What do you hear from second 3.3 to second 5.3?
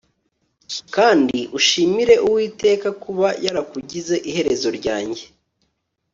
yarakugize iherezo ryanjye